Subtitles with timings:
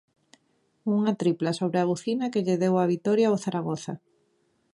[0.95, 3.93] Unha tripla sobre a bucina que lle deu a vitoria ao Zaragoza.